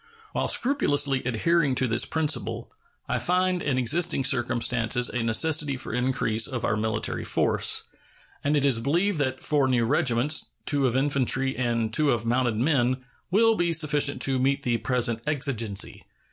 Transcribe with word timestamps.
While 0.33 0.47
scrupulously 0.47 1.23
adhering 1.25 1.75
to 1.75 1.87
this 1.87 2.05
principle, 2.07 2.71
I 3.07 3.19
find 3.19 3.61
in 3.61 3.77
existing 3.77 4.23
circumstances 4.23 5.09
a 5.09 5.21
necessity 5.21 5.77
for 5.77 5.93
increase 5.93 6.47
of 6.47 6.65
our 6.65 6.75
military 6.75 7.23
force, 7.23 7.83
and 8.43 8.57
it 8.57 8.65
is 8.65 8.79
believed 8.79 9.19
that 9.19 9.43
four 9.43 9.67
new 9.67 9.85
regiments, 9.85 10.47
two 10.65 10.87
of 10.87 10.97
infantry 10.97 11.55
and 11.55 11.93
two 11.93 12.09
of 12.09 12.25
mounted 12.25 12.55
men, 12.57 13.05
will 13.29 13.53
be 13.53 13.71
sufficient 13.71 14.23
to 14.23 14.39
meet 14.39 14.63
the 14.63 14.77
present 14.77 15.21
exigency. 15.27 16.03